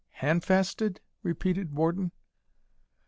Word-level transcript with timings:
"Handfasted?" 0.19 0.99
repeated 1.21 1.71
Warden. 1.75 2.11